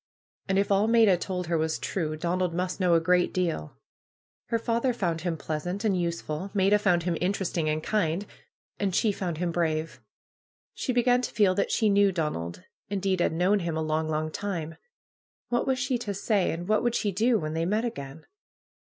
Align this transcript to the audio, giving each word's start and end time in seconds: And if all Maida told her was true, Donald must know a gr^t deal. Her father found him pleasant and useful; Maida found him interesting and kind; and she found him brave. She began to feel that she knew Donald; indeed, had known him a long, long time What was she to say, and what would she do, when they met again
And 0.47 0.57
if 0.57 0.71
all 0.71 0.87
Maida 0.87 1.15
told 1.15 1.45
her 1.45 1.59
was 1.59 1.77
true, 1.77 2.15
Donald 2.17 2.55
must 2.55 2.79
know 2.79 2.95
a 2.95 2.99
gr^t 2.99 3.31
deal. 3.31 3.77
Her 4.47 4.57
father 4.57 4.93
found 4.95 5.21
him 5.21 5.37
pleasant 5.37 5.85
and 5.85 5.95
useful; 5.95 6.49
Maida 6.55 6.79
found 6.79 7.03
him 7.03 7.15
interesting 7.21 7.69
and 7.69 7.83
kind; 7.83 8.25
and 8.79 8.95
she 8.95 9.11
found 9.11 9.37
him 9.37 9.51
brave. 9.51 10.01
She 10.73 10.91
began 10.91 11.21
to 11.21 11.31
feel 11.31 11.53
that 11.53 11.69
she 11.69 11.87
knew 11.87 12.11
Donald; 12.11 12.63
indeed, 12.89 13.19
had 13.21 13.31
known 13.31 13.59
him 13.59 13.77
a 13.77 13.83
long, 13.83 14.09
long 14.09 14.31
time 14.31 14.75
What 15.49 15.67
was 15.67 15.77
she 15.77 15.99
to 15.99 16.15
say, 16.15 16.49
and 16.51 16.67
what 16.67 16.81
would 16.81 16.95
she 16.95 17.11
do, 17.11 17.37
when 17.37 17.53
they 17.53 17.67
met 17.67 17.85
again 17.85 18.25